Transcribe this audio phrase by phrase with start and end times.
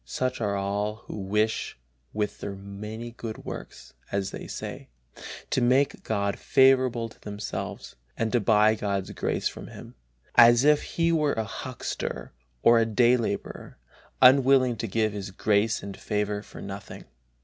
[0.03, 1.77] Such are all who wish
[2.11, 4.89] with their many good works, as they say,
[5.51, 9.93] to make God favorable to themselves, and to buy God's grace from Him,
[10.33, 12.33] as if He were a huckster
[12.63, 13.77] or a day laborer,
[14.23, 17.05] unwilling to give His grace and favor for nothing.